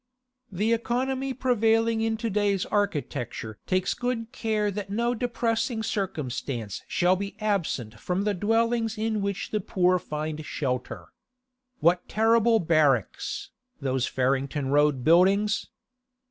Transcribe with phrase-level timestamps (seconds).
[0.51, 7.15] The economy prevailing in to day's architecture takes good care that no depressing circumstance shall
[7.15, 11.09] be absent from the dwellings in which the poor find shelter.
[11.81, 15.67] What terrible barracks, those Farringdon Road Buildings!